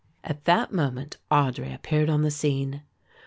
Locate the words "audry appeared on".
1.29-2.23